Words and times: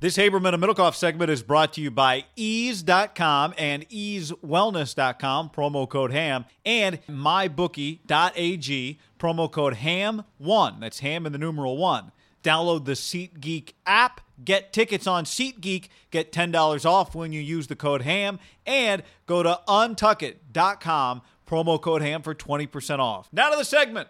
This 0.00 0.16
Haberman 0.16 0.54
and 0.54 0.62
Middlekauff 0.62 0.94
segment 0.94 1.30
is 1.30 1.42
brought 1.42 1.74
to 1.74 1.82
you 1.82 1.90
by 1.90 2.24
ease.com 2.34 3.52
and 3.58 3.86
easewellness.com, 3.90 5.50
promo 5.50 5.86
code 5.86 6.10
HAM, 6.10 6.46
and 6.64 7.00
mybookie.ag, 7.06 8.98
promo 9.18 9.52
code 9.52 9.74
HAM1. 9.74 10.80
That's 10.80 11.00
HAM 11.00 11.26
in 11.26 11.32
the 11.32 11.38
numeral 11.38 11.76
1. 11.76 12.12
Download 12.42 12.86
the 12.86 12.92
SeatGeek 12.92 13.74
app, 13.84 14.22
get 14.42 14.72
tickets 14.72 15.06
on 15.06 15.24
SeatGeek, 15.26 15.88
get 16.10 16.32
$10 16.32 16.86
off 16.86 17.14
when 17.14 17.34
you 17.34 17.42
use 17.42 17.66
the 17.66 17.76
code 17.76 18.00
HAM, 18.00 18.38
and 18.64 19.02
go 19.26 19.42
to 19.42 19.60
untuckit.com, 19.68 21.20
promo 21.46 21.78
code 21.78 22.00
HAM 22.00 22.22
for 22.22 22.34
20% 22.34 23.00
off. 23.00 23.28
Now 23.34 23.50
to 23.50 23.56
the 23.58 23.66
segment. 23.66 24.08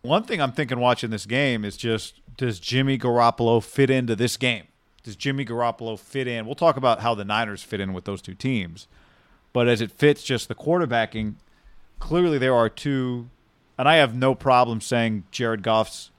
One 0.00 0.24
thing 0.24 0.42
I'm 0.42 0.50
thinking 0.50 0.80
watching 0.80 1.10
this 1.10 1.26
game 1.26 1.64
is 1.64 1.76
just 1.76 2.20
does 2.36 2.58
Jimmy 2.58 2.98
Garoppolo 2.98 3.62
fit 3.62 3.88
into 3.88 4.16
this 4.16 4.36
game? 4.36 4.64
Does 5.02 5.16
Jimmy 5.16 5.44
Garoppolo 5.44 5.98
fit 5.98 6.28
in? 6.28 6.46
We'll 6.46 6.54
talk 6.54 6.76
about 6.76 7.00
how 7.00 7.14
the 7.14 7.24
Niners 7.24 7.62
fit 7.62 7.80
in 7.80 7.92
with 7.92 8.04
those 8.04 8.22
two 8.22 8.34
teams. 8.34 8.86
But 9.52 9.68
as 9.68 9.80
it 9.80 9.90
fits 9.90 10.22
just 10.22 10.48
the 10.48 10.54
quarterbacking, 10.54 11.34
clearly 11.98 12.38
there 12.38 12.54
are 12.54 12.68
two 12.68 13.28
and 13.78 13.88
I 13.88 13.96
have 13.96 14.14
no 14.14 14.34
problem 14.34 14.80
saying 14.80 15.24
Jared 15.30 15.62
Goff's 15.62 16.10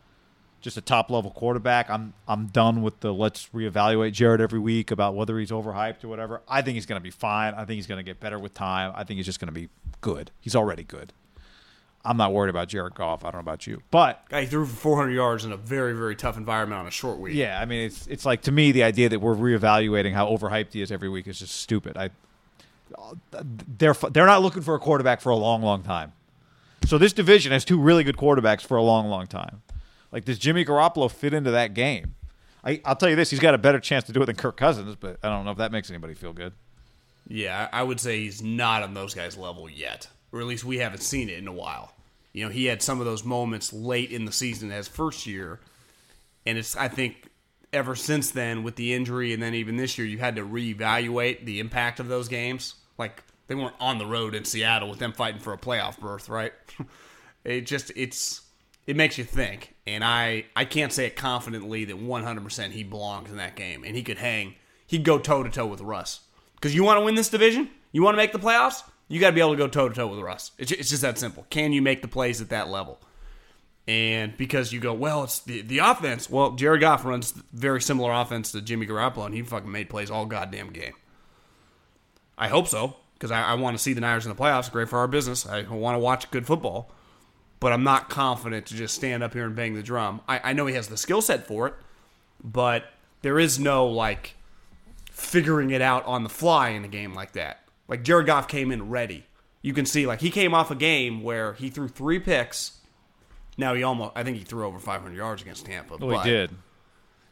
just 0.59 0.77
a 0.77 0.81
top 0.81 1.11
level 1.11 1.31
quarterback. 1.31 1.89
I'm 1.89 2.13
I'm 2.27 2.47
done 2.47 2.81
with 2.81 3.01
the 3.01 3.13
let's 3.13 3.47
reevaluate 3.53 4.13
Jared 4.13 4.41
every 4.41 4.59
week 4.59 4.91
about 4.91 5.15
whether 5.15 5.37
he's 5.37 5.51
overhyped 5.51 6.03
or 6.03 6.07
whatever. 6.07 6.41
I 6.47 6.61
think 6.61 6.75
he's 6.75 6.85
going 6.85 6.99
to 6.99 7.03
be 7.03 7.11
fine. 7.11 7.53
I 7.53 7.65
think 7.65 7.75
he's 7.75 7.87
going 7.87 7.99
to 7.99 8.03
get 8.03 8.19
better 8.19 8.39
with 8.39 8.53
time. 8.53 8.91
I 8.95 9.03
think 9.03 9.17
he's 9.17 9.25
just 9.25 9.39
going 9.39 9.47
to 9.47 9.53
be 9.53 9.69
good. 10.01 10.31
He's 10.39 10.55
already 10.55 10.83
good. 10.83 11.13
I'm 12.05 12.17
not 12.17 12.33
worried 12.33 12.49
about 12.49 12.67
Jared 12.67 12.95
Goff. 12.95 13.23
I 13.23 13.27
don't 13.27 13.35
know 13.35 13.39
about 13.51 13.65
you, 13.65 13.81
but 13.89 14.27
Guy 14.29 14.45
threw 14.45 14.65
for 14.65 14.75
400 14.75 15.11
yards 15.11 15.45
in 15.45 15.51
a 15.53 15.57
very, 15.57 15.93
very 15.93 16.15
tough 16.15 16.35
environment 16.35 16.81
on 16.81 16.87
a 16.87 16.91
short 16.91 17.17
week. 17.17 17.33
yeah, 17.35 17.59
I 17.61 17.65
mean 17.65 17.85
it's 17.85 18.07
it's 18.07 18.25
like 18.25 18.41
to 18.43 18.51
me 18.51 18.71
the 18.71 18.83
idea 18.83 19.09
that 19.09 19.19
we're 19.19 19.35
reevaluating 19.35 20.13
how 20.13 20.27
overhyped 20.27 20.73
he 20.73 20.81
is 20.81 20.91
every 20.91 21.09
week 21.09 21.27
is 21.27 21.39
just 21.39 21.55
stupid. 21.55 21.97
I 21.97 22.09
they're 23.77 23.93
they're 23.93 24.25
not 24.25 24.41
looking 24.41 24.61
for 24.61 24.75
a 24.75 24.79
quarterback 24.79 25.21
for 25.21 25.29
a 25.29 25.35
long, 25.35 25.61
long 25.61 25.83
time. 25.83 26.13
So 26.85 26.97
this 26.97 27.13
division 27.13 27.51
has 27.51 27.63
two 27.63 27.79
really 27.79 28.03
good 28.03 28.17
quarterbacks 28.17 28.61
for 28.61 28.77
a 28.77 28.83
long, 28.83 29.07
long 29.07 29.27
time. 29.27 29.61
Like 30.11 30.25
does 30.25 30.37
Jimmy 30.37 30.65
Garoppolo 30.65 31.09
fit 31.09 31.33
into 31.33 31.51
that 31.51 31.73
game? 31.73 32.15
I, 32.63 32.81
I'll 32.85 32.95
tell 32.95 33.09
you 33.09 33.15
this: 33.15 33.29
he's 33.29 33.39
got 33.39 33.53
a 33.53 33.57
better 33.57 33.79
chance 33.79 34.03
to 34.05 34.13
do 34.13 34.21
it 34.21 34.25
than 34.25 34.35
Kirk 34.35 34.57
Cousins, 34.57 34.95
but 34.99 35.17
I 35.23 35.29
don't 35.29 35.45
know 35.45 35.51
if 35.51 35.57
that 35.57 35.71
makes 35.71 35.89
anybody 35.89 36.13
feel 36.13 36.33
good. 36.33 36.53
Yeah, 37.27 37.69
I 37.71 37.79
I 37.79 37.83
would 37.83 37.99
say 37.99 38.19
he's 38.19 38.41
not 38.41 38.83
on 38.83 38.93
those 38.93 39.13
guys' 39.13 39.37
level 39.37 39.69
yet, 39.69 40.07
or 40.31 40.39
at 40.39 40.45
least 40.45 40.63
we 40.63 40.77
haven't 40.77 41.01
seen 41.01 41.29
it 41.29 41.37
in 41.37 41.47
a 41.47 41.53
while. 41.53 41.92
You 42.33 42.45
know, 42.45 42.51
he 42.51 42.65
had 42.65 42.81
some 42.81 42.99
of 42.99 43.05
those 43.05 43.23
moments 43.23 43.71
late 43.71 44.11
in 44.11 44.25
the 44.25 44.31
season 44.31 44.71
as 44.71 44.87
first 44.87 45.25
year, 45.27 45.59
and 46.45 46.57
it's 46.57 46.75
I 46.75 46.87
think 46.87 47.29
ever 47.71 47.95
since 47.95 48.31
then 48.31 48.63
with 48.63 48.75
the 48.75 48.93
injury 48.93 49.33
and 49.33 49.41
then 49.41 49.55
even 49.55 49.77
this 49.77 49.97
year 49.97 50.05
you 50.05 50.19
had 50.19 50.35
to 50.35 50.43
reevaluate 50.43 51.43
the 51.45 51.59
impact 51.59 51.99
of 51.99 52.07
those 52.07 52.27
games. 52.27 52.75
Like 52.97 53.23
they 53.47 53.55
weren't 53.55 53.75
on 53.79 53.97
the 53.97 54.05
road 54.05 54.35
in 54.35 54.45
Seattle 54.45 54.89
with 54.89 54.99
them 54.99 55.13
fighting 55.13 55.41
for 55.41 55.53
a 55.53 55.57
playoff 55.57 55.99
berth, 55.99 56.29
right? 56.29 56.53
it 57.43 57.61
just 57.61 57.91
it's 57.95 58.41
it 58.85 58.95
makes 58.95 59.17
you 59.17 59.23
think, 59.23 59.75
and 59.87 60.03
I 60.03 60.45
I 60.55 60.65
can't 60.65 60.91
say 60.91 61.05
it 61.05 61.15
confidently 61.15 61.85
that 61.85 61.97
100% 61.97 62.71
he 62.71 62.83
belongs 62.83 63.31
in 63.31 63.37
that 63.37 63.55
game, 63.55 63.83
and 63.83 63.95
he 63.95 64.03
could 64.03 64.17
hang, 64.17 64.55
he'd 64.87 65.03
go 65.03 65.19
toe 65.19 65.43
to 65.43 65.49
toe 65.49 65.65
with 65.65 65.81
Russ. 65.81 66.21
Because 66.55 66.75
you 66.75 66.83
want 66.83 66.99
to 66.99 67.05
win 67.05 67.15
this 67.15 67.29
division, 67.29 67.69
you 67.91 68.03
want 68.03 68.13
to 68.13 68.17
make 68.17 68.31
the 68.31 68.39
playoffs, 68.39 68.83
you 69.13 69.19
got 69.19 69.29
to 69.29 69.33
be 69.33 69.41
able 69.41 69.51
to 69.51 69.57
go 69.57 69.67
toe 69.67 69.89
to 69.89 69.95
toe 69.95 70.07
with 70.07 70.19
Russ. 70.19 70.51
It's 70.57 70.71
it's 70.71 70.89
just 70.89 71.03
that 71.03 71.19
simple. 71.19 71.45
Can 71.49 71.71
you 71.71 71.81
make 71.81 72.01
the 72.01 72.07
plays 72.07 72.41
at 72.41 72.49
that 72.49 72.69
level? 72.69 72.99
And 73.87 74.35
because 74.37 74.71
you 74.71 74.79
go, 74.79 74.93
well, 74.93 75.25
it's 75.25 75.39
the, 75.41 75.61
the 75.61 75.79
offense. 75.79 76.29
Well, 76.29 76.51
Jared 76.51 76.81
Goff 76.81 77.03
runs 77.03 77.31
very 77.51 77.81
similar 77.81 78.13
offense 78.13 78.51
to 78.53 78.61
Jimmy 78.61 78.87
Garoppolo, 78.87 79.25
and 79.25 79.35
he 79.35 79.41
fucking 79.41 79.71
made 79.71 79.89
plays 79.89 80.09
all 80.09 80.25
goddamn 80.25 80.71
game. 80.71 80.93
I 82.37 82.47
hope 82.47 82.67
so, 82.67 82.95
because 83.13 83.29
I, 83.29 83.43
I 83.43 83.53
want 83.55 83.77
to 83.77 83.83
see 83.83 83.93
the 83.93 84.01
Niners 84.01 84.25
in 84.25 84.29
the 84.33 84.41
playoffs. 84.41 84.71
Great 84.71 84.89
for 84.89 84.99
our 84.99 85.07
business. 85.07 85.45
I 85.45 85.63
want 85.63 85.95
to 85.95 85.99
watch 85.99 86.31
good 86.31 86.47
football, 86.47 86.91
but 87.59 87.73
I'm 87.73 87.83
not 87.83 88.09
confident 88.09 88.65
to 88.67 88.73
just 88.73 88.95
stand 88.95 89.21
up 89.21 89.33
here 89.33 89.45
and 89.45 89.55
bang 89.55 89.75
the 89.75 89.83
drum. 89.83 90.21
I, 90.29 90.39
I 90.43 90.53
know 90.53 90.65
he 90.65 90.75
has 90.75 90.87
the 90.87 90.97
skill 90.97 91.21
set 91.21 91.45
for 91.45 91.67
it, 91.67 91.73
but 92.41 92.85
there 93.21 93.37
is 93.37 93.59
no 93.59 93.85
like 93.85 94.35
figuring 95.11 95.71
it 95.71 95.81
out 95.81 96.05
on 96.05 96.23
the 96.23 96.29
fly 96.29 96.69
in 96.69 96.85
a 96.85 96.87
game 96.87 97.13
like 97.13 97.33
that. 97.33 97.62
Like 97.93 98.01
Jared 98.01 98.25
Goff 98.25 98.47
came 98.47 98.71
in 98.71 98.89
ready. 98.89 99.23
You 99.61 99.71
can 99.71 99.85
see 99.85 100.07
like 100.07 100.19
he 100.19 100.31
came 100.31 100.55
off 100.55 100.71
a 100.71 100.75
game 100.75 101.21
where 101.21 101.53
he 101.53 101.69
threw 101.69 101.87
three 101.87 102.17
picks. 102.17 102.79
Now 103.55 103.75
he 103.75 103.83
almost 103.83 104.13
I 104.15 104.23
think 104.23 104.37
he 104.37 104.43
threw 104.43 104.65
over 104.65 104.79
500 104.79 105.15
yards 105.15 105.43
against 105.43 105.67
Tampa. 105.67 105.97
Well, 105.97 106.17
but- 106.17 106.25
he 106.25 106.31
did. 106.31 106.49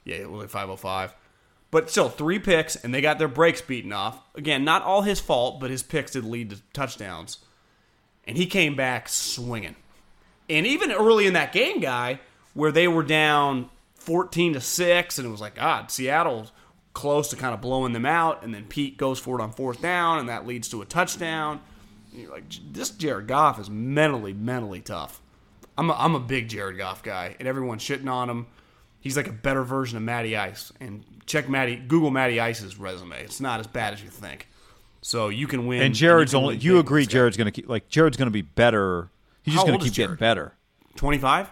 yeah, 0.03 0.17
it 0.17 0.29
was 0.29 0.41
like 0.41 0.50
505. 0.51 1.16
But 1.71 1.89
still, 1.89 2.09
three 2.09 2.38
picks, 2.38 2.75
and 2.75 2.94
they 2.94 3.01
got 3.01 3.17
their 3.17 3.27
breaks 3.27 3.59
beaten 3.59 3.91
off. 3.91 4.21
Again, 4.35 4.63
not 4.63 4.83
all 4.83 5.01
his 5.01 5.19
fault, 5.19 5.59
but 5.59 5.71
his 5.71 5.81
picks 5.81 6.11
did 6.11 6.25
lead 6.25 6.51
to 6.51 6.61
touchdowns. 6.73 7.39
And 8.27 8.38
he 8.38 8.45
came 8.45 8.75
back 8.75 9.09
swinging. 9.09 9.75
And 10.47 10.67
even 10.67 10.91
early 10.91 11.25
in 11.25 11.33
that 11.33 11.53
game, 11.53 11.79
guy, 11.79 12.19
where 12.53 12.71
they 12.71 12.88
were 12.88 13.01
down 13.01 13.71
14 13.95 14.53
to 14.53 14.61
6, 14.61 15.18
and 15.18 15.27
it 15.27 15.31
was 15.31 15.41
like, 15.41 15.56
God, 15.56 15.89
Seattle's 15.89 16.51
close 16.93 17.29
to 17.29 17.35
kind 17.35 17.53
of 17.53 17.61
blowing 17.61 17.93
them 17.93 18.05
out. 18.05 18.43
And 18.43 18.53
then 18.53 18.65
Pete 18.65 18.97
goes 18.97 19.19
for 19.19 19.39
it 19.39 19.43
on 19.43 19.51
fourth 19.51 19.81
down, 19.81 20.19
and 20.19 20.29
that 20.29 20.45
leads 20.45 20.69
to 20.69 20.81
a 20.81 20.85
touchdown. 20.85 21.61
And 22.11 22.21
you're 22.21 22.31
like, 22.31 22.43
this 22.71 22.89
Jared 22.89 23.27
Goff 23.27 23.59
is 23.59 23.69
mentally, 23.69 24.33
mentally 24.33 24.81
tough. 24.81 25.21
I'm 25.77 25.89
a, 25.89 25.93
I'm 25.93 26.15
a 26.15 26.19
big 26.19 26.49
Jared 26.49 26.77
Goff 26.77 27.03
guy, 27.03 27.35
and 27.39 27.47
everyone's 27.47 27.83
shitting 27.83 28.11
on 28.11 28.29
him. 28.29 28.47
He's 28.99 29.17
like 29.17 29.27
a 29.27 29.33
better 29.33 29.63
version 29.63 29.97
of 29.97 30.03
Matty 30.03 30.38
Ice. 30.38 30.71
And 30.79 31.03
check 31.25 31.49
Matty, 31.49 31.75
Google 31.75 32.11
Matty 32.11 32.39
Ice's 32.39 32.77
resume. 32.77 33.19
It's 33.21 33.39
not 33.39 33.59
as 33.59 33.67
bad 33.67 33.93
as 33.93 34.03
you 34.03 34.09
think. 34.09 34.47
So 35.01 35.29
you 35.29 35.47
can 35.47 35.65
win. 35.65 35.81
And 35.81 35.95
Jared's 35.95 36.33
you 36.33 36.39
only. 36.39 36.57
You 36.57 36.77
agree? 36.77 37.07
Jared's 37.07 37.35
going 37.35 37.45
to 37.45 37.51
keep 37.51 37.67
like 37.67 37.89
Jared's 37.89 38.17
going 38.17 38.27
to 38.27 38.31
be 38.31 38.43
better. 38.43 39.09
He's 39.41 39.55
just 39.55 39.65
going 39.65 39.79
to 39.79 39.83
keep 39.83 39.95
getting 39.95 40.17
better. 40.17 40.53
25? 40.95 41.49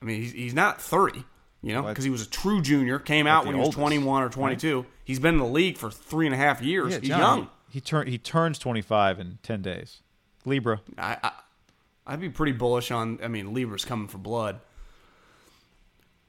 I 0.00 0.04
mean, 0.04 0.22
he's, 0.22 0.32
he's 0.32 0.54
not 0.54 0.80
30, 0.80 1.24
you 1.64 1.72
know, 1.72 1.82
because 1.82 2.04
he 2.04 2.10
was 2.10 2.22
a 2.22 2.28
true 2.28 2.60
junior, 2.60 2.98
came 2.98 3.26
out 3.26 3.46
when 3.46 3.54
he 3.54 3.58
was 3.58 3.68
oldest, 3.68 3.78
21 3.78 4.22
or 4.22 4.28
22. 4.28 4.84
He's 5.04 5.18
been 5.18 5.34
in 5.34 5.40
the 5.40 5.46
league 5.46 5.78
for 5.78 5.90
three 5.90 6.26
and 6.26 6.34
a 6.34 6.38
half 6.38 6.60
years. 6.62 6.96
he's 6.96 7.08
John, 7.08 7.18
young. 7.18 7.48
He 7.70 7.80
turn 7.80 8.06
he 8.06 8.18
turns 8.18 8.58
twenty 8.58 8.82
five 8.82 9.18
in 9.18 9.38
ten 9.42 9.62
days. 9.62 10.00
Libra. 10.44 10.80
I, 10.98 11.16
I, 11.22 11.32
I'd 12.06 12.20
be 12.20 12.28
pretty 12.28 12.52
bullish 12.52 12.90
on, 12.90 13.18
I 13.22 13.28
mean, 13.28 13.54
Libra's 13.54 13.84
coming 13.84 14.08
for 14.08 14.18
blood. 14.18 14.60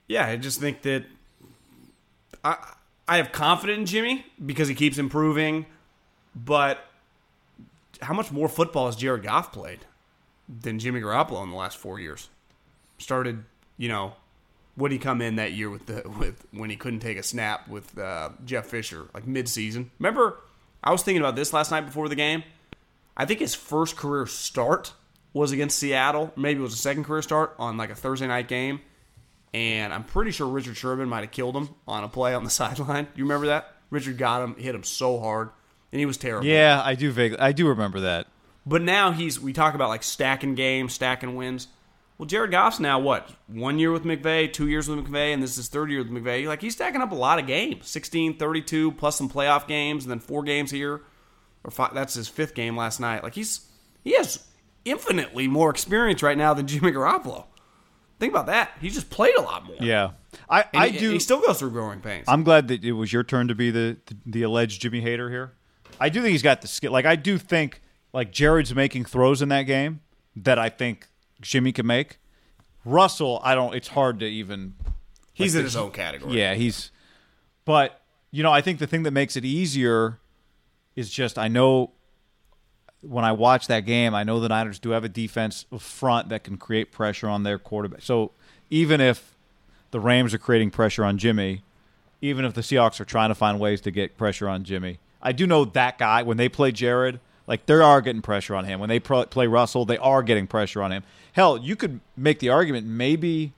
Yeah, 0.08 0.26
I 0.26 0.38
just 0.38 0.60
think 0.60 0.84
that 0.84 1.04
I 2.44 2.58
I 3.08 3.18
have 3.18 3.32
confidence 3.32 3.78
in 3.78 3.86
Jimmy 3.86 4.26
because 4.44 4.68
he 4.68 4.76
keeps 4.76 4.98
improving, 4.98 5.66
but 6.36 6.80
how 8.02 8.14
much 8.14 8.32
more 8.32 8.48
football 8.48 8.88
has 8.88 8.96
Jared 8.96 9.24
Goff 9.24 9.52
played 9.52 9.80
than 10.48 10.80
Jimmy 10.80 11.02
Garoppolo 11.02 11.44
in 11.44 11.50
the 11.50 11.56
last 11.56 11.78
four 11.78 12.00
years? 12.00 12.30
Started, 12.98 13.44
you 13.78 13.90
know, 13.90 14.14
would 14.78 14.92
he 14.92 14.98
come 14.98 15.22
in 15.22 15.36
that 15.36 15.54
year 15.54 15.70
with 15.70 15.86
the 15.86 16.08
with 16.20 16.46
when 16.52 16.70
he 16.70 16.76
couldn't 16.76 17.00
take 17.00 17.18
a 17.18 17.24
snap 17.24 17.68
with 17.68 17.98
uh, 17.98 18.30
Jeff 18.44 18.68
Fisher 18.68 19.08
like 19.14 19.26
midseason? 19.26 19.90
Remember, 20.00 20.40
I 20.84 20.92
was 20.92 21.04
thinking 21.04 21.22
about 21.22 21.36
this 21.36 21.54
last 21.54 21.72
night 21.72 21.82
before 21.82 22.10
the 22.10 22.16
game. 22.16 22.44
I 23.18 23.26
think 23.26 23.40
his 23.40 23.56
first 23.56 23.96
career 23.96 24.26
start 24.26 24.94
was 25.34 25.52
against 25.52 25.78
Seattle. 25.78 26.34
Maybe 26.36 26.60
it 26.60 26.64
was 26.64 26.74
a 26.74 26.78
second 26.78 27.06
career 27.06 27.22
start 27.22 27.56
on 27.58 27.78
like 27.78 27.90
a 27.90 27.96
Thursday 27.96 28.28
night 28.28 28.48
game. 28.48 28.82
And 29.54 29.94
I'm 29.94 30.04
pretty 30.04 30.32
sure 30.32 30.48
Richard 30.48 30.76
Sherman 30.76 31.08
might 31.08 31.22
have 31.22 31.32
killed 31.32 31.56
him 31.56 31.70
on 31.88 32.04
a 32.04 32.10
play 32.10 32.34
on 32.34 32.44
the 32.44 32.50
sideline. 32.52 33.08
You 33.16 33.24
remember 33.24 33.48
that? 33.48 33.74
Richard 33.90 34.18
got 34.18 34.44
him, 34.44 34.56
hit 34.56 34.76
him 34.76 34.84
so 34.84 35.20
hard, 35.20 35.50
and 35.92 36.00
he 36.00 36.06
was 36.06 36.18
terrible. 36.18 36.46
Yeah, 36.46 36.82
I 36.84 36.96
do 36.96 37.12
vaguely. 37.12 37.40
I 37.40 37.52
do 37.52 37.68
remember 37.68 38.02
that. 38.02 38.28
But 38.66 38.82
now 38.82 39.12
he's 39.12 39.40
we 39.40 39.54
talk 39.54 39.76
about 39.76 39.90
like 39.90 40.04
stacking 40.04 40.56
games, 40.56 40.94
stacking 40.94 41.36
wins. 41.36 41.68
Well, 42.18 42.26
Jared 42.26 42.52
Goff's 42.52 42.80
now 42.80 43.00
what? 43.00 43.30
One 43.48 43.78
year 43.78 43.92
with 43.92 44.04
McVay, 44.04 44.52
two 44.52 44.68
years 44.70 44.88
with 44.88 45.00
McVay, 45.00 45.34
and 45.34 45.44
this 45.44 45.52
is 45.52 45.58
his 45.58 45.68
third 45.68 45.92
year 45.92 46.00
with 46.00 46.10
McVay. 46.10 46.48
Like 46.48 46.62
he's 46.62 46.74
stacking 46.74 47.02
up 47.02 47.12
a 47.12 47.16
lot 47.16 47.40
of 47.40 47.48
games. 47.48 47.90
16, 47.90 48.38
32, 48.38 48.94
plus 48.94 49.18
some 49.18 49.30
playoff 49.30 49.68
games, 49.68 50.06
and 50.06 50.12
then 50.12 50.20
four 50.20 50.44
games 50.44 50.72
here. 50.72 51.02
Or 51.64 51.72
five, 51.72 51.94
that's 51.94 52.14
his 52.14 52.30
fifth 52.30 52.54
game 52.54 52.78
last 52.78 53.00
night. 53.00 53.24
Like 53.24 53.36
he's 53.36 53.68
he 54.04 54.14
has 54.14 54.48
infinitely 54.86 55.48
more 55.48 55.70
experience 55.70 56.24
right 56.24 56.38
now 56.38 56.54
than 56.54 56.68
Jimmy 56.68 56.92
Garoppolo. 56.92 57.46
Think 58.18 58.32
about 58.32 58.46
that. 58.46 58.72
He's 58.80 58.94
just 58.94 59.10
played 59.10 59.36
a 59.36 59.42
lot 59.42 59.66
more. 59.66 59.76
Yeah, 59.82 60.12
I 60.50 60.62
And 60.74 60.84
I 60.84 60.88
he, 60.90 61.00
do. 61.00 61.12
He 61.12 61.20
still 61.20 61.42
goes 61.42 61.60
through 61.60 61.72
growing 61.72 62.00
pains. 62.00 62.26
I'm 62.30 62.44
glad 62.44 62.70
that 62.70 62.84
it 62.84 62.94
was 62.94 63.12
your 63.12 63.24
turn 63.24 63.50
to 63.50 63.56
be 63.56 63.72
the, 63.72 63.98
the 64.06 64.16
the 64.26 64.44
alleged 64.44 64.82
Jimmy 64.82 65.02
hater 65.02 65.30
here. 65.30 65.54
I 66.00 66.08
do 66.10 66.22
think 66.22 66.32
he's 66.32 66.42
got 66.42 66.62
the 66.62 66.68
skill. 66.70 66.94
Like 66.94 67.06
I 67.06 67.18
do 67.18 67.38
think 67.38 67.82
like 68.14 68.32
Jared's 68.32 68.74
making 68.74 69.06
throws 69.06 69.42
in 69.42 69.50
that 69.50 69.64
game 69.64 70.00
that 70.38 70.58
I 70.58 70.70
think 70.70 71.08
Jimmy 71.46 71.72
can 71.72 71.86
make. 71.86 72.18
Russell, 72.84 73.40
I 73.44 73.56
don't. 73.56 73.76
It's 73.76 73.88
hard 73.88 74.20
to 74.20 74.26
even. 74.26 74.74
he's 75.34 75.54
like 75.56 75.60
in 75.60 75.66
his 75.66 75.76
own 75.76 75.92
category. 75.92 76.38
Yeah, 76.38 76.56
he's. 76.56 76.92
But 77.66 78.02
you 78.32 78.44
know, 78.44 78.52
I 78.52 78.62
think 78.62 78.80
the 78.80 78.88
thing 78.88 79.04
that 79.04 79.12
makes 79.12 79.36
it 79.36 79.46
easier 79.46 80.20
is 80.96 81.10
just 81.10 81.38
I 81.38 81.48
know 81.48 81.92
when 83.02 83.24
I 83.24 83.32
watch 83.32 83.68
that 83.68 83.82
game, 83.82 84.16
I 84.16 84.24
know 84.24 84.40
the 84.40 84.50
Niners 84.50 84.80
do 84.80 84.90
have 84.92 85.04
a 85.04 85.10
defense 85.10 85.66
front 85.80 86.30
that 86.30 86.44
can 86.44 86.58
create 86.58 86.92
pressure 86.92 87.28
on 87.28 87.44
their 87.44 87.60
quarterback. 87.60 88.02
So 88.02 88.32
even 88.70 89.00
if 89.00 89.36
the 89.92 90.00
Rams 90.00 90.34
are 90.34 90.40
creating 90.40 90.72
pressure 90.72 91.06
on 91.06 91.18
Jimmy, 91.20 91.64
even 92.22 92.46
if 92.46 92.56
the 92.56 92.62
Seahawks 92.62 93.00
are 93.00 93.06
trying 93.06 93.30
to 93.30 93.36
find 93.36 93.60
ways 93.60 93.82
to 93.82 93.92
get 93.92 94.18
pressure 94.18 94.50
on 94.50 94.64
Jimmy, 94.64 95.00
I 95.22 95.32
do 95.32 95.46
know 95.46 95.66
that 95.66 96.00
guy 96.00 96.24
when 96.24 96.38
they 96.38 96.50
play 96.50 96.72
Jared, 96.72 97.20
like 97.48 97.66
they 97.66 97.76
are 97.76 98.02
getting 98.02 98.22
pressure 98.22 98.56
on 98.56 98.66
him. 98.66 98.80
When 98.80 98.90
they 98.90 99.00
pro- 99.00 99.26
play 99.26 99.48
Russell, 99.48 99.86
they 99.86 99.98
are 99.98 100.24
getting 100.24 100.48
pressure 100.48 100.82
on 100.82 100.92
him. 100.92 101.04
Hell, 101.34 101.58
you 101.58 101.76
could 101.76 102.00
make 102.16 102.40
the 102.40 102.50
argument 102.50 102.88
maybe 102.88 103.54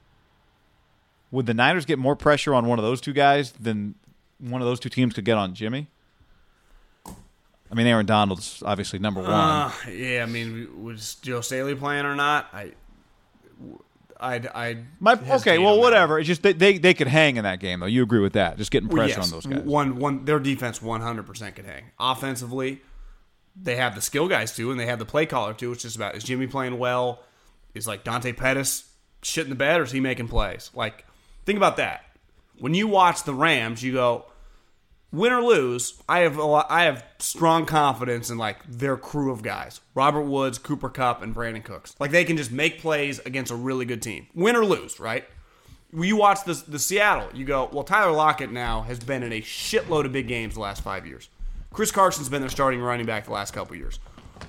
would 1.31 1.45
the 1.45 1.53
Niners 1.53 1.85
get 1.85 1.99
more 1.99 2.15
pressure 2.15 2.53
on 2.53 2.65
one 2.65 2.79
of 2.79 2.85
those 2.85 3.01
two 3.01 3.13
guys 3.13 3.51
than 3.53 3.95
one 4.39 4.61
of 4.61 4.67
those 4.67 4.79
two 4.79 4.89
teams 4.89 5.13
could 5.13 5.25
get 5.25 5.37
on 5.37 5.53
Jimmy? 5.53 5.87
I 7.69 7.75
mean, 7.75 7.85
Aaron 7.85 8.05
Donald's 8.05 8.63
obviously 8.65 8.99
number 8.99 9.21
one. 9.21 9.31
Uh, 9.31 9.71
yeah, 9.91 10.23
I 10.23 10.25
mean, 10.25 10.83
was 10.83 11.15
Joe 11.15 11.41
Staley 11.41 11.75
playing 11.75 12.05
or 12.05 12.15
not? 12.15 12.47
I, 12.53 12.71
I, 14.19 14.35
I. 14.55 14.77
My, 14.99 15.19
okay, 15.31 15.57
well, 15.57 15.77
whatever. 15.79 16.17
It's 16.17 16.27
just 16.27 16.43
they, 16.43 16.53
they 16.53 16.77
they 16.77 16.93
could 16.93 17.07
hang 17.07 17.35
in 17.35 17.43
that 17.43 17.59
game 17.59 17.81
though. 17.81 17.85
You 17.87 18.03
agree 18.03 18.21
with 18.21 18.33
that? 18.33 18.57
Just 18.57 18.71
getting 18.71 18.87
pressure 18.87 19.19
on 19.19 19.29
those 19.29 19.45
guys. 19.45 19.63
One, 19.63 19.97
one, 19.97 20.23
their 20.23 20.39
defense 20.39 20.79
100% 20.79 21.55
could 21.55 21.65
hang. 21.65 21.83
Offensively, 21.99 22.81
they 23.61 23.75
have 23.75 23.95
the 23.95 24.01
skill 24.01 24.27
guys 24.27 24.55
too, 24.55 24.71
and 24.71 24.79
they 24.79 24.85
have 24.85 24.99
the 24.99 25.05
play 25.05 25.25
caller 25.25 25.53
too. 25.53 25.71
It's 25.71 25.83
just 25.83 25.95
about 25.95 26.15
is 26.15 26.23
Jimmy 26.23 26.47
playing 26.47 26.77
well? 26.77 27.23
Is 27.73 27.87
like 27.87 28.03
Dante 28.03 28.33
Pettis 28.33 28.89
shit 29.21 29.45
in 29.45 29.49
the 29.49 29.55
bed, 29.55 29.79
or 29.79 29.83
is 29.83 29.91
he 29.91 29.99
making 29.99 30.27
plays? 30.27 30.71
Like, 30.73 31.05
think 31.45 31.57
about 31.57 31.77
that. 31.77 32.05
When 32.59 32.73
you 32.73 32.87
watch 32.87 33.23
the 33.23 33.33
Rams, 33.33 33.83
you 33.83 33.93
go, 33.93 34.25
win 35.11 35.31
or 35.31 35.43
lose, 35.43 36.01
I 36.09 36.19
have 36.19 36.37
a 36.37 36.43
lot, 36.43 36.67
I 36.69 36.83
have 36.83 37.03
strong 37.19 37.65
confidence 37.65 38.29
in 38.29 38.37
like 38.37 38.57
their 38.67 38.97
crew 38.97 39.31
of 39.31 39.43
guys: 39.43 39.81
Robert 39.95 40.23
Woods, 40.23 40.57
Cooper 40.57 40.89
Kupp, 40.89 41.21
and 41.21 41.35
Brandin 41.35 41.63
Cooks. 41.63 41.95
Like 41.99 42.11
they 42.11 42.25
can 42.25 42.37
just 42.37 42.51
make 42.51 42.81
plays 42.81 43.19
against 43.19 43.51
a 43.51 43.55
really 43.55 43.85
good 43.85 44.01
team, 44.01 44.27
win 44.33 44.55
or 44.55 44.65
lose, 44.65 44.99
right? 44.99 45.25
When 45.91 46.07
you 46.07 46.17
watch 46.17 46.43
the 46.45 46.53
the 46.67 46.79
Seattle, 46.79 47.29
you 47.33 47.45
go, 47.45 47.69
well, 47.71 47.83
Tyler 47.83 48.11
Lockett 48.11 48.51
now 48.51 48.81
has 48.83 48.99
been 48.99 49.23
in 49.23 49.31
a 49.31 49.41
shitload 49.41 50.05
of 50.05 50.11
big 50.11 50.27
games 50.27 50.55
the 50.55 50.61
last 50.61 50.83
five 50.83 51.05
years. 51.05 51.29
Chris 51.71 51.91
Carson's 51.91 52.29
been 52.29 52.41
their 52.41 52.49
starting 52.49 52.81
running 52.81 53.05
back 53.05 53.25
the 53.25 53.31
last 53.31 53.53
couple 53.53 53.75
years. 53.75 53.99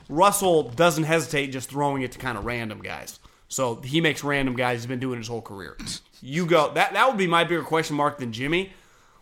Russell 0.09 0.65
doesn't 0.71 1.05
hesitate 1.05 1.49
just 1.49 1.69
throwing 1.69 2.03
it 2.03 2.13
to 2.13 2.19
kind 2.19 2.39
of 2.39 2.45
random 2.45 2.81
guys. 2.81 3.21
So 3.49 3.77
he 3.77 4.01
makes 4.01 4.23
random 4.23 4.57
guys. 4.57 4.81
He's 4.81 4.87
been 4.87 5.01
doing 5.01 5.19
his 5.19 5.29
whole 5.29 5.43
career. 5.43 5.77
You 6.21 6.47
go 6.47 6.73
that 6.75 6.93
that 6.93 7.09
would 7.09 7.17
be 7.17 7.27
my 7.27 7.45
bigger 7.45 7.63
question 7.63 7.97
mark 7.97 8.19
than 8.19 8.33
Jimmy. 8.33 8.73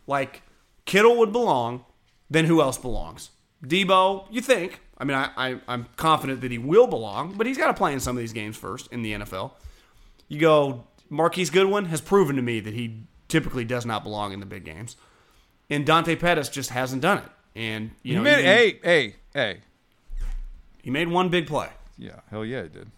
Like 0.06 0.43
Kittle 0.84 1.16
would 1.19 1.32
belong, 1.32 1.84
then 2.28 2.44
who 2.46 2.60
else 2.60 2.78
belongs? 2.78 3.31
Deebo, 3.64 4.26
you 4.31 4.40
think? 4.40 4.81
I 4.99 5.04
mean, 5.04 5.16
I, 5.16 5.31
I 5.37 5.60
I'm 5.69 5.87
confident 5.96 6.40
that 6.40 6.50
he 6.50 6.58
will 6.58 6.87
belong, 6.87 7.34
but 7.37 7.46
he's 7.46 7.58
got 7.58 7.69
to 7.69 7.75
play 7.75 7.92
in 7.92 8.00
some 8.00 8.16
of 8.16 8.20
these 8.20 8.32
games 8.32 8.56
first 8.56 8.92
in 8.92 9.02
the 9.02 9.12
NFL. 9.12 9.52
You 10.28 10.40
go 10.40 10.84
Marquise 11.08 11.50
Goodwin 11.50 11.87
has 11.87 12.00
proven 12.00 12.37
to 12.37 12.42
me 12.42 12.60
that 12.60 12.75
he 12.75 13.04
typically 13.28 13.64
does 13.64 13.87
not 13.87 14.02
belong 14.02 14.32
in 14.32 14.40
the 14.40 14.46
big 14.46 14.64
games, 14.64 14.96
and 15.70 15.87
Dante 15.87 16.16
Pettis 16.16 16.49
just 16.49 16.70
hasn't 16.70 17.02
done 17.02 17.19
it. 17.19 17.25
And 17.56 17.90
you 18.02 18.12
You 18.12 18.16
know, 18.18 18.22
made, 18.22 18.44
hey, 18.44 18.78
hey, 18.84 19.14
hey. 19.32 19.60
he 20.82 20.90
made 20.90 21.08
one 21.08 21.30
big 21.30 21.46
play. 21.46 21.70
Yeah, 21.96 22.20
hell 22.30 22.44
yeah, 22.44 22.64
he 22.64 22.68
did. 22.68 22.90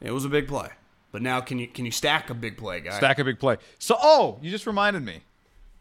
It 0.00 0.12
was 0.12 0.24
a 0.24 0.28
big 0.28 0.46
play. 0.46 0.68
But 1.10 1.22
now, 1.22 1.40
can 1.40 1.58
you 1.58 1.66
can 1.66 1.84
you 1.84 1.90
stack 1.90 2.30
a 2.30 2.34
big 2.34 2.56
play, 2.56 2.80
guy? 2.80 2.96
Stack 2.96 3.18
a 3.18 3.24
big 3.24 3.40
play. 3.40 3.56
So, 3.78 3.96
oh, 4.00 4.38
you 4.40 4.50
just 4.50 4.66
reminded 4.66 5.02
me. 5.02 5.22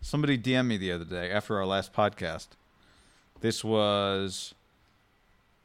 Somebody 0.01 0.37
DM'd 0.37 0.67
me 0.67 0.77
the 0.77 0.91
other 0.91 1.05
day 1.05 1.29
after 1.31 1.55
our 1.57 1.65
last 1.65 1.93
podcast. 1.93 2.47
This 3.41 3.63
was, 3.63 4.53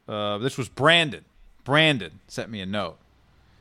uh, 0.08 0.38
this 0.38 0.58
was 0.58 0.68
Brandon. 0.68 1.24
Brandon 1.64 2.20
sent 2.26 2.50
me 2.50 2.60
a 2.60 2.66
note. 2.66 2.98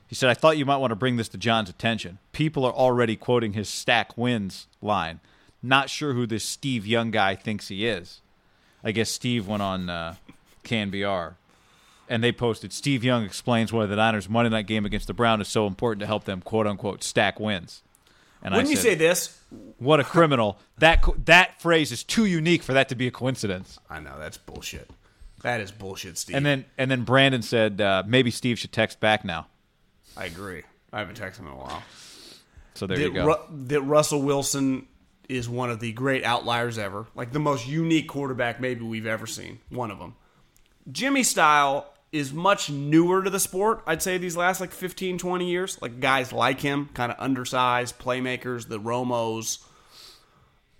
He 0.07 0.15
said, 0.15 0.29
"I 0.29 0.33
thought 0.33 0.57
you 0.57 0.65
might 0.65 0.77
want 0.77 0.91
to 0.91 0.95
bring 0.95 1.15
this 1.15 1.29
to 1.29 1.37
John's 1.37 1.69
attention. 1.69 2.17
People 2.33 2.65
are 2.65 2.73
already 2.73 3.15
quoting 3.15 3.53
his 3.53 3.69
stack 3.69 4.17
wins 4.17 4.67
line. 4.81 5.21
Not 5.61 5.89
sure 5.89 6.13
who 6.13 6.25
this 6.25 6.43
Steve 6.43 6.85
Young 6.85 7.11
guy 7.11 7.35
thinks 7.35 7.67
he 7.69 7.85
is. 7.87 8.21
I 8.83 8.91
guess 8.91 9.09
Steve 9.09 9.47
went 9.47 9.61
on 9.61 9.89
uh, 9.89 10.15
KNBR, 10.63 11.35
and 12.07 12.23
they 12.23 12.31
posted 12.31 12.73
Steve 12.73 13.03
Young 13.03 13.23
explains 13.23 13.73
why 13.73 13.85
the 13.85 13.95
Niners' 13.95 14.29
Monday 14.29 14.49
night 14.49 14.67
game 14.67 14.85
against 14.85 15.07
the 15.07 15.13
Brown 15.13 15.41
is 15.41 15.47
so 15.47 15.67
important 15.67 16.01
to 16.01 16.07
help 16.07 16.23
them 16.25 16.41
quote 16.41 16.67
unquote 16.67 17.03
stack 17.03 17.39
wins. 17.39 17.81
And 18.41 18.53
Wouldn't 18.53 18.67
I 18.67 18.71
you 18.71 18.77
said, 18.77 18.83
say 18.83 18.95
this? 18.95 19.37
what 19.79 19.99
a 19.99 20.03
criminal! 20.03 20.59
That 20.77 21.03
that 21.25 21.61
phrase 21.61 21.91
is 21.91 22.03
too 22.03 22.25
unique 22.25 22.63
for 22.63 22.73
that 22.73 22.89
to 22.89 22.95
be 22.95 23.07
a 23.07 23.11
coincidence. 23.11 23.79
I 23.89 23.99
know 23.99 24.17
that's 24.17 24.37
bullshit. 24.37 24.89
That 25.41 25.59
is 25.61 25.71
bullshit, 25.71 26.17
Steve. 26.17 26.37
And 26.37 26.45
then 26.45 26.65
and 26.77 26.89
then 26.89 27.03
Brandon 27.03 27.41
said 27.41 27.81
uh, 27.81 28.03
maybe 28.05 28.31
Steve 28.31 28.57
should 28.59 28.71
text 28.71 28.99
back 28.99 29.25
now. 29.25 29.47
I 30.15 30.25
agree. 30.25 30.63
I 30.91 30.99
haven't 30.99 31.19
texted 31.19 31.39
him 31.39 31.47
in 31.47 31.53
a 31.53 31.57
while. 31.57 31.83
So 32.75 32.87
there 32.87 32.97
you 32.97 33.09
that, 33.11 33.13
go. 33.13 33.25
Ru- 33.25 33.65
that 33.67 33.81
Russell 33.81 34.21
Wilson 34.21 34.87
is 35.29 35.47
one 35.47 35.69
of 35.69 35.79
the 35.79 35.91
great 35.93 36.23
outliers 36.25 36.77
ever, 36.77 37.07
like 37.15 37.31
the 37.31 37.39
most 37.39 37.67
unique 37.67 38.07
quarterback 38.09 38.59
maybe 38.59 38.83
we've 38.83 39.05
ever 39.05 39.27
seen. 39.27 39.59
One 39.69 39.91
of 39.91 39.99
them. 39.99 40.15
Jimmy 40.91 41.23
style 41.23 41.93
is 42.11 42.33
much 42.33 42.69
newer 42.69 43.23
to 43.23 43.29
the 43.29 43.39
sport. 43.39 43.83
I'd 43.85 44.01
say 44.01 44.17
these 44.17 44.35
last 44.35 44.59
like 44.59 44.71
15, 44.71 45.19
20 45.19 45.49
years. 45.49 45.79
Like 45.81 45.99
guys 45.99 46.33
like 46.33 46.61
him, 46.61 46.89
kind 46.93 47.11
of 47.11 47.19
undersized 47.19 47.99
playmakers, 47.99 48.67
the 48.67 48.79
Romos. 48.79 49.63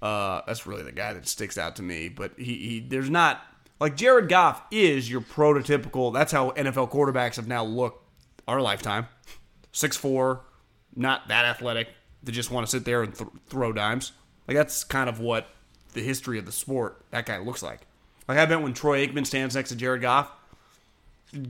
Uh, 0.02 0.42
that's 0.48 0.66
really 0.66 0.84
the 0.84 0.92
guy 0.92 1.14
that 1.14 1.28
sticks 1.28 1.58
out 1.58 1.76
to 1.76 1.84
me. 1.84 2.10
But 2.10 2.34
he, 2.38 2.56
he 2.56 2.80
there's 2.80 3.10
not 3.10 3.42
like 3.80 3.96
Jared 3.96 4.30
Goff 4.30 4.64
is 4.72 5.10
your 5.10 5.22
prototypical. 5.22 6.12
That's 6.14 6.32
how 6.32 6.52
NFL 6.52 6.92
quarterbacks 6.92 7.36
have 7.36 7.48
now 7.48 7.64
looked 7.64 8.04
our 8.48 8.62
lifetime. 8.62 9.08
Six 9.72 9.96
four, 9.96 10.42
not 10.96 11.28
that 11.28 11.46
athletic. 11.46 11.90
They 12.24 12.32
just 12.32 12.50
want 12.50 12.66
to 12.66 12.72
sit 12.72 12.86
there 12.86 13.04
and 13.04 13.14
th- 13.14 13.30
throw 13.48 13.72
dimes. 13.72 14.14
Like 14.50 14.58
that's 14.58 14.84
kind 14.84 15.10
of 15.10 15.20
what 15.20 15.48
the 15.94 16.02
history 16.02 16.40
of 16.40 16.46
the 16.46 16.52
sport 16.52 17.00
that 17.12 17.26
guy 17.28 17.38
looks 17.38 17.62
like. 17.62 17.82
Like 18.28 18.40
I 18.40 18.46
bet 18.48 18.62
when 18.62 18.74
Troy 18.74 19.06
Aikman 19.06 19.26
stands 19.28 19.56
next 19.56 19.70
to 19.70 19.76
Jared 19.76 20.02
Goff, 20.02 20.30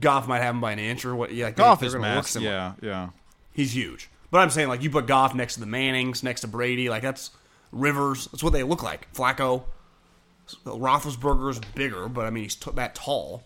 Goff 0.00 0.28
might 0.28 0.40
have 0.42 0.54
him 0.54 0.60
by 0.60 0.72
an 0.72 0.78
inch 0.78 1.04
or 1.06 1.16
what. 1.16 1.32
Yeah, 1.32 1.46
like, 1.46 1.56
Goff 1.56 1.82
is 1.82 1.94
gonna 1.94 2.06
look 2.06 2.14
mass. 2.16 2.30
similar. 2.30 2.52
Yeah, 2.52 2.72
yeah. 2.82 3.08
He's 3.54 3.74
huge. 3.74 4.10
But 4.30 4.38
I'm 4.40 4.50
saying 4.50 4.68
like 4.68 4.82
you 4.82 4.90
put 4.90 5.06
Goff 5.06 5.34
next 5.34 5.54
to 5.54 5.60
the 5.60 5.66
Mannings, 5.66 6.22
next 6.22 6.42
to 6.42 6.46
Brady, 6.48 6.88
like 6.90 7.02
that's 7.02 7.30
Rivers. 7.72 8.26
That's 8.32 8.42
what 8.42 8.52
they 8.52 8.62
look 8.62 8.82
like. 8.82 9.10
Flacco, 9.14 9.62
Roethlisberger's 10.64 11.60
bigger, 11.74 12.08
but 12.08 12.26
I 12.26 12.30
mean 12.30 12.44
he's 12.44 12.54
t- 12.56 12.70
that 12.74 12.94
tall. 12.94 13.44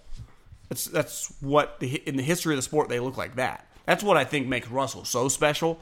That's 0.68 0.86
that's 0.86 1.32
what 1.40 1.78
the, 1.80 1.96
in 2.06 2.16
the 2.16 2.22
history 2.22 2.54
of 2.54 2.58
the 2.58 2.62
sport 2.62 2.88
they 2.88 3.00
look 3.00 3.16
like 3.16 3.36
that. 3.36 3.66
That's 3.86 4.02
what 4.02 4.16
I 4.16 4.24
think 4.24 4.46
makes 4.46 4.68
Russell 4.68 5.04
so 5.04 5.28
special. 5.28 5.78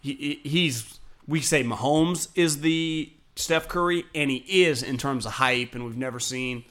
He, 0.00 0.12
he- 0.44 0.48
he's 0.48 0.98
we 1.26 1.40
say 1.40 1.62
Mahomes 1.62 2.28
is 2.34 2.60
the 2.60 3.12
Steph 3.36 3.68
Curry, 3.68 4.04
and 4.14 4.30
he 4.30 4.64
is 4.64 4.82
in 4.82 4.96
terms 4.96 5.26
of 5.26 5.32
hype, 5.32 5.74
and 5.74 5.84
we've 5.84 5.96
never 5.96 6.20
seen. 6.20 6.64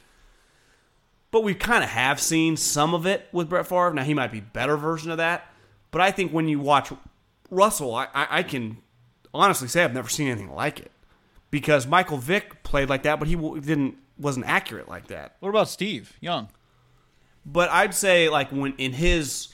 But 1.31 1.43
we 1.43 1.55
kind 1.55 1.83
of 1.83 1.89
have 1.89 2.19
seen 2.19 2.57
some 2.57 2.93
of 2.93 3.05
it 3.05 3.27
with 3.31 3.49
Brett 3.49 3.67
Favre. 3.67 3.93
Now 3.93 4.03
he 4.03 4.13
might 4.13 4.31
be 4.31 4.39
better 4.39 4.77
version 4.77 5.11
of 5.11 5.17
that, 5.17 5.51
but 5.91 6.01
I 6.01 6.11
think 6.11 6.31
when 6.31 6.47
you 6.47 6.59
watch 6.59 6.91
Russell, 7.49 7.95
I, 7.95 8.07
I, 8.13 8.27
I 8.29 8.43
can 8.43 8.77
honestly 9.33 9.67
say 9.67 9.83
I've 9.83 9.93
never 9.93 10.09
seen 10.09 10.27
anything 10.27 10.53
like 10.53 10.79
it 10.79 10.91
because 11.49 11.87
Michael 11.87 12.17
Vick 12.17 12.63
played 12.63 12.89
like 12.89 13.03
that, 13.03 13.19
but 13.19 13.27
he 13.27 13.35
didn't 13.35 13.97
wasn't 14.17 14.45
accurate 14.45 14.87
like 14.87 15.07
that. 15.07 15.35
What 15.39 15.49
about 15.49 15.69
Steve 15.69 16.17
Young? 16.21 16.49
But 17.45 17.69
I'd 17.69 17.93
say 17.93 18.29
like 18.29 18.49
when 18.51 18.73
in 18.77 18.93
his 18.93 19.49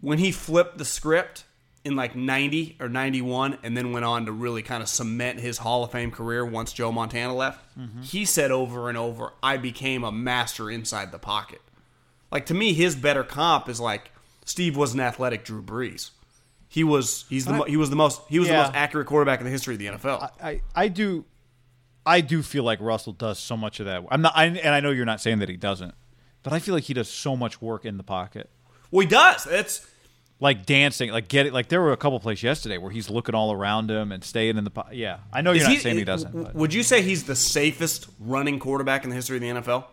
when 0.00 0.18
he 0.18 0.32
flipped 0.32 0.78
the 0.78 0.84
script 0.84 1.43
in 1.84 1.96
like 1.96 2.16
90 2.16 2.76
or 2.80 2.88
91 2.88 3.58
and 3.62 3.76
then 3.76 3.92
went 3.92 4.04
on 4.04 4.26
to 4.26 4.32
really 4.32 4.62
kind 4.62 4.82
of 4.82 4.88
cement 4.88 5.38
his 5.40 5.58
Hall 5.58 5.84
of 5.84 5.92
Fame 5.92 6.10
career 6.10 6.44
once 6.44 6.72
Joe 6.72 6.90
Montana 6.90 7.34
left. 7.34 7.60
Mm-hmm. 7.78 8.02
He 8.02 8.24
said 8.24 8.50
over 8.50 8.88
and 8.88 8.96
over, 8.96 9.32
I 9.42 9.58
became 9.58 10.02
a 10.04 10.10
master 10.12 10.70
inside 10.70 11.12
the 11.12 11.18
pocket. 11.18 11.60
Like 12.30 12.46
to 12.46 12.54
me 12.54 12.72
his 12.72 12.96
better 12.96 13.22
comp 13.22 13.68
is 13.68 13.80
like 13.80 14.10
Steve 14.46 14.76
was 14.76 14.94
an 14.94 15.00
athletic 15.00 15.44
Drew 15.44 15.62
Brees. 15.62 16.10
He 16.68 16.82
was 16.82 17.24
he's 17.28 17.44
the 17.44 17.52
mo- 17.52 17.64
he 17.64 17.76
was 17.76 17.90
the 17.90 17.96
most 17.96 18.22
he 18.28 18.38
was 18.38 18.48
Yeah. 18.48 18.56
the 18.62 18.62
most 18.68 18.74
accurate 18.76 19.06
quarterback 19.06 19.38
in 19.40 19.44
the 19.44 19.50
history 19.52 19.74
of 19.74 19.78
the 19.78 19.86
NFL. 19.86 20.30
I, 20.42 20.60
I 20.74 20.88
do 20.88 21.24
I 22.06 22.20
do 22.22 22.42
feel 22.42 22.64
like 22.64 22.80
Russell 22.80 23.12
does 23.12 23.38
so 23.38 23.56
much 23.56 23.78
of 23.78 23.86
that. 23.86 24.02
I'm 24.10 24.22
not 24.22 24.32
I, 24.34 24.46
and 24.46 24.74
I 24.74 24.80
know 24.80 24.90
you're 24.90 25.04
not 25.04 25.20
saying 25.20 25.38
that 25.40 25.48
he 25.48 25.56
doesn't. 25.56 25.94
But 26.42 26.52
I 26.52 26.58
feel 26.58 26.74
like 26.74 26.84
he 26.84 26.94
does 26.94 27.08
so 27.08 27.36
much 27.36 27.62
work 27.62 27.84
in 27.84 27.96
the 27.96 28.02
pocket. 28.02 28.50
well, 28.90 29.00
he 29.00 29.06
does. 29.06 29.46
It's 29.46 29.86
Like 30.40 30.66
dancing, 30.66 31.10
like 31.10 31.28
get 31.28 31.46
it 31.46 31.52
like 31.54 31.68
there 31.68 31.80
were 31.80 31.92
a 31.92 31.96
couple 31.96 32.18
plays 32.20 32.42
yesterday 32.42 32.76
where 32.76 32.90
he's 32.90 33.08
looking 33.08 33.34
all 33.34 33.52
around 33.52 33.90
him 33.90 34.12
and 34.12 34.22
staying 34.22 34.58
in 34.58 34.64
the 34.64 34.70
pocket. 34.70 34.96
Yeah. 34.96 35.18
I 35.32 35.40
know 35.42 35.52
you're 35.52 35.58
Is 35.62 35.68
not 35.68 35.72
he- 35.72 35.78
saying 35.78 35.96
he 35.96 36.04
doesn't. 36.04 36.32
w- 36.32 36.50
Would 36.58 36.74
you 36.74 36.82
say 36.82 37.02
he's 37.02 37.24
the 37.24 37.36
safest 37.36 38.08
running 38.20 38.58
quarterback 38.58 39.04
in 39.04 39.10
the 39.10 39.16
history 39.16 39.36
of 39.36 39.42
the 39.42 39.48
NFL? 39.48 39.84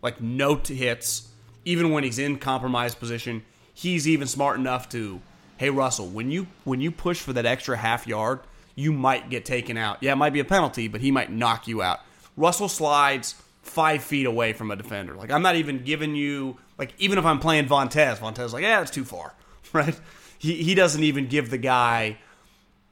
Like 0.00 0.20
no 0.20 0.56
t- 0.56 0.76
hits, 0.76 1.28
even 1.64 1.90
when 1.90 2.04
he's 2.04 2.18
in 2.18 2.38
compromised 2.38 2.98
position. 3.00 3.42
He's 3.74 4.08
even 4.08 4.26
smart 4.28 4.58
enough 4.58 4.88
to, 4.90 5.20
hey 5.56 5.70
Russell, 5.70 6.06
when 6.06 6.30
you 6.30 6.46
when 6.64 6.80
you 6.80 6.90
push 6.90 7.20
for 7.20 7.32
that 7.34 7.44
extra 7.44 7.76
half 7.76 8.06
yard, 8.06 8.40
you 8.76 8.92
might 8.92 9.28
get 9.28 9.44
taken 9.44 9.76
out. 9.76 9.98
Yeah, 10.00 10.12
it 10.12 10.16
might 10.16 10.32
be 10.32 10.40
a 10.40 10.44
penalty, 10.44 10.86
but 10.88 11.00
he 11.00 11.10
might 11.10 11.30
knock 11.32 11.66
you 11.68 11.82
out. 11.82 12.00
Russell 12.36 12.68
slides 12.68 13.34
five 13.62 14.02
feet 14.02 14.26
away 14.26 14.52
from 14.52 14.70
a 14.70 14.76
defender. 14.76 15.14
Like 15.14 15.30
I'm 15.32 15.42
not 15.42 15.56
even 15.56 15.82
giving 15.82 16.14
you 16.14 16.56
like 16.78 16.94
even 16.98 17.18
if 17.18 17.24
I'm 17.26 17.40
playing 17.40 17.66
Vontaze, 17.66 18.18
Vontaze 18.18 18.52
like 18.52 18.62
yeah, 18.62 18.80
it's 18.80 18.90
too 18.92 19.04
far, 19.04 19.34
right? 19.72 19.98
He 20.38 20.62
he 20.62 20.74
doesn't 20.74 21.02
even 21.02 21.26
give 21.26 21.50
the 21.50 21.58
guy 21.58 22.18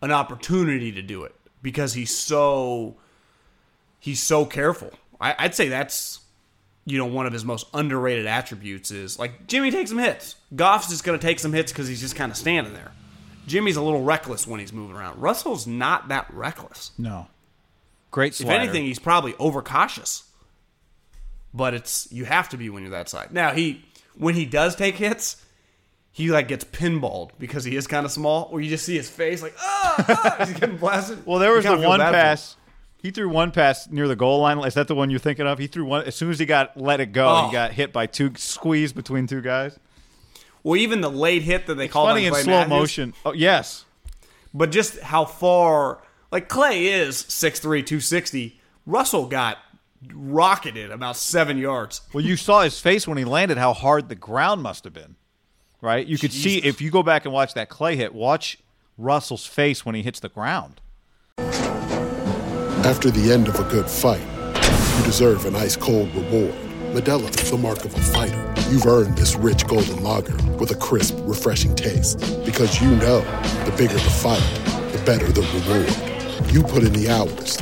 an 0.03 0.11
opportunity 0.11 0.93
to 0.93 1.03
do 1.03 1.25
it 1.25 1.35
because 1.63 1.95
he's 1.95 2.17
so 2.17 2.97
he's 4.01 4.23
so 4.23 4.45
careful. 4.45 4.91
I, 5.21 5.35
I'd 5.39 5.55
say 5.55 5.69
that's 5.69 6.21
you 6.85 6.99
know 6.99 7.07
one 7.07 7.27
of 7.27 7.33
his 7.33 7.45
most 7.45 7.67
underrated 7.75 8.27
attributes 8.27 8.91
is 8.91 9.19
like 9.19 9.47
Jimmy 9.47 9.71
takes 9.71 9.91
some 9.91 9.99
hits. 9.99 10.37
Goff's 10.55 10.89
just 10.89 11.05
going 11.05 11.19
to 11.19 11.25
take 11.25 11.39
some 11.39 11.53
hits 11.53 11.73
because 11.73 11.89
he's 11.89 12.01
just 12.01 12.17
kind 12.17 12.31
of 12.31 12.39
standing 12.39 12.73
there. 12.73 12.93
Jimmy's 13.47 13.77
a 13.77 13.83
little 13.83 14.03
reckless 14.03 14.47
when 14.47 14.59
he's 14.59 14.73
moving 14.73 14.97
around. 14.97 15.21
Russell's 15.21 15.67
not 15.67 16.09
that 16.09 16.27
reckless. 16.33 16.91
no. 16.99 17.29
Great 18.13 18.41
If 18.41 18.49
anything, 18.49 18.85
he's 18.85 18.99
probably 18.99 19.35
overcautious. 19.39 20.25
But 21.53 21.75
it's 21.75 22.11
you 22.11 22.25
have 22.25 22.49
to 22.51 22.57
be 22.57 22.71
when 22.71 22.83
you're 22.83 22.93
that 22.93 23.09
side. 23.11 23.33
Now 23.33 23.53
he 23.53 23.85
when 24.17 24.35
he 24.35 24.47
does 24.47 24.75
take 24.75 24.95
hits, 24.95 25.37
he 26.17 26.31
like 26.31 26.49
gets 26.49 26.65
pinballed 26.65 27.33
because 27.39 27.63
he 27.65 27.77
is 27.77 27.87
kind 27.87 28.07
of 28.07 28.11
small. 28.11 28.47
Where 28.47 28.63
you 28.63 28.71
just 28.71 28.87
see 28.87 28.97
his 28.97 29.07
face 29.07 29.43
like 29.43 29.55
ah, 29.61 30.05
ah 30.09 30.45
he's 30.47 30.59
getting 30.59 30.77
blasted. 30.79 31.27
Well, 31.27 31.39
there 31.39 31.53
was 31.53 31.67
the 31.67 31.77
one 31.77 31.99
bad 31.99 32.07
for 32.07 32.17
him. 32.17 32.23
pass. 32.23 32.57
He 33.03 33.11
threw 33.11 33.29
one 33.29 33.51
pass 33.51 33.87
near 33.91 34.09
the 34.09 34.17
goal 34.17 34.41
line. 34.41 34.59
Is 34.61 34.73
that 34.73 34.89
the 34.89 34.95
one 34.95 35.11
you're 35.11 35.19
thinking 35.19 35.47
of? 35.47 35.59
He 35.59 35.67
threw 35.67 35.85
one 35.85 36.07
as 36.07 36.15
soon 36.15 36.31
as 36.31 36.39
he 36.39 36.47
got 36.47 36.75
let 36.75 37.01
it 37.01 37.13
go. 37.13 37.29
Oh. 37.29 37.47
He 37.49 37.53
got 37.53 37.73
hit 37.73 37.93
by 37.93 38.07
two 38.07 38.33
squeeze 38.37 38.95
between 38.95 39.27
two 39.27 39.43
guys. 39.43 39.79
Well, 40.63 40.77
even 40.79 41.03
the 41.03 41.11
late 41.11 41.43
hit 41.43 41.67
that 41.67 41.75
they 41.75 41.87
called 41.87 42.09
Funny 42.09 42.25
in 42.25 42.33
slow 42.33 42.45
Matthews, 42.45 42.71
motion. 42.71 43.15
Oh 43.27 43.35
yes, 43.35 43.85
but 44.55 44.71
just 44.71 44.99
how 45.01 45.27
far 45.27 46.03
like 46.33 46.49
Clay 46.49 46.87
is 46.87 47.25
6'3", 47.25 47.61
260. 47.61 48.59
Russell 48.87 49.27
got 49.27 49.59
rocketed 50.15 50.91
about 50.91 51.19
seven 51.19 51.59
yards. 51.59 52.01
Well, 52.15 52.25
you 52.25 52.39
saw 52.39 52.63
his 52.63 52.81
face 52.81 53.07
when 53.07 53.19
he 53.19 53.27
landed. 53.27 53.59
How 53.59 53.75
hard 53.75 54.09
the 54.09 54.15
ground 54.15 54.63
must 54.63 54.85
have 54.85 54.95
been, 54.95 55.17
right? 55.87 56.05
You 56.05 56.19
could 56.19 56.33
see 56.33 56.59
if 56.59 56.81
you 56.81 56.91
go 56.91 57.05
back 57.05 57.25
and 57.25 57.33
watch 57.33 57.55
that 57.55 57.69
Clay 57.69 57.95
hit. 57.95 58.13
Watch 58.13 58.59
Russell's 58.99 59.47
face 59.47 59.87
when 59.87 59.95
he 59.95 60.03
hits 60.03 60.19
the 60.19 60.29
ground. 60.29 60.81
After 61.39 63.09
the 63.11 63.33
end 63.33 63.47
of 63.47 63.59
a 63.61 63.63
good 63.71 63.89
fight, 63.89 64.27
you 64.99 65.05
deserve 65.05 65.47
an 65.47 65.55
ice 65.55 65.77
cold 65.77 66.13
reward. 66.15 66.55
Modelo 66.93 67.29
is 67.41 67.51
the 67.51 67.57
mark 67.57 67.85
of 67.85 67.95
a 67.95 68.01
fighter. 68.01 68.55
You've 68.69 68.87
earned 68.87 69.17
this 69.17 69.37
rich 69.37 69.65
golden 69.67 70.03
lager 70.03 70.37
with 70.59 70.73
a 70.73 70.75
crisp, 70.75 71.15
refreshing 71.21 71.77
taste. 71.77 72.19
Because 72.45 72.81
you 72.81 72.91
know 72.97 73.21
the 73.65 73.75
bigger 73.77 73.95
the 73.95 74.01
fight, 74.01 74.43
the 74.93 75.03
better 75.07 75.31
the 75.31 75.43
reward. 75.55 76.53
You 76.53 76.63
put 76.65 76.83
in 76.83 76.93
the 76.95 77.09
hours, 77.09 77.59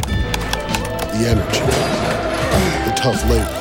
the 1.12 1.28
energy, 1.28 1.60
the 2.88 2.94
tough 2.96 3.22
labor. 3.28 3.60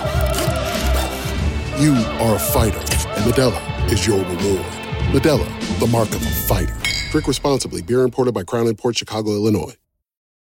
You 1.81 1.95
are 2.23 2.35
a 2.35 2.39
fighter, 2.39 2.79
and 2.79 3.25
Medella 3.25 3.72
is 3.93 4.07
your 4.07 4.17
reward. 4.17 4.73
Modelo, 5.13 5.47
the 5.79 5.87
mark 5.87 6.09
of 6.09 6.25
a 6.25 6.29
fighter. 6.29 6.75
Drink 7.11 7.27
responsibly. 7.27 7.83
Beer 7.83 8.01
imported 8.01 8.33
by 8.33 8.43
Crown 8.43 8.73
Port 8.75 8.97
Chicago, 8.97 9.31
Illinois. 9.31 9.75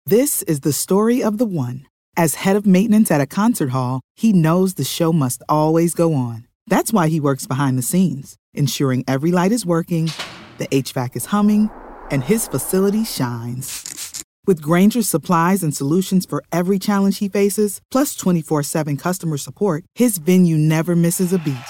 This 0.05 0.41
is 0.43 0.61
the 0.61 0.73
story 0.73 1.23
of 1.23 1.37
the 1.37 1.45
one. 1.45 1.85
As 2.17 2.35
head 2.35 2.55
of 2.55 2.65
maintenance 2.65 3.09
at 3.09 3.21
a 3.21 3.25
concert 3.25 3.69
hall, 3.69 4.01
he 4.15 4.33
knows 4.33 4.73
the 4.73 4.83
show 4.83 5.13
must 5.13 5.43
always 5.47 5.93
go 5.93 6.13
on. 6.13 6.45
That's 6.67 6.91
why 6.91 7.07
he 7.07 7.19
works 7.19 7.47
behind 7.47 7.77
the 7.77 7.81
scenes, 7.81 8.37
ensuring 8.53 9.05
every 9.07 9.31
light 9.31 9.51
is 9.53 9.65
working, 9.65 10.11
the 10.57 10.67
HVAC 10.67 11.15
is 11.15 11.27
humming, 11.27 11.69
and 12.11 12.23
his 12.23 12.47
facility 12.47 13.05
shines. 13.05 14.23
With 14.45 14.61
Grainger's 14.61 15.09
supplies 15.09 15.63
and 15.63 15.75
solutions 15.75 16.25
for 16.25 16.43
every 16.51 16.79
challenge 16.79 17.19
he 17.19 17.29
faces, 17.29 17.81
plus 17.91 18.15
24 18.15 18.63
7 18.63 18.97
customer 18.97 19.37
support, 19.37 19.85
his 19.95 20.17
venue 20.17 20.57
never 20.57 20.95
misses 20.95 21.31
a 21.31 21.37
beat. 21.37 21.69